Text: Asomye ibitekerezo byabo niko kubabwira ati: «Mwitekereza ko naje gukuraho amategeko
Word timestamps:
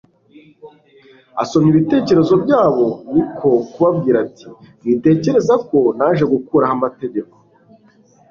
Asomye 1.41 1.67
ibitekerezo 1.71 2.33
byabo 2.43 2.85
niko 3.13 3.49
kubabwira 3.71 4.17
ati: 4.25 4.47
«Mwitekereza 4.81 5.53
ko 5.67 5.79
naje 5.97 6.23
gukuraho 6.33 6.73
amategeko 6.77 7.35